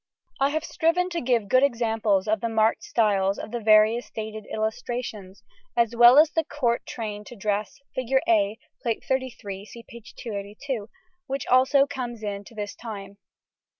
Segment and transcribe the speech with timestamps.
[0.41, 4.47] ]I have striven to give good examples of the marked styles in the various dated
[4.51, 5.43] illustrations,
[5.77, 8.07] as well as the court train to dress, Fig.
[8.27, 10.01] A, Plate XXXIII (see p.
[10.01, 10.89] 282),
[11.27, 13.19] which also comes into this time.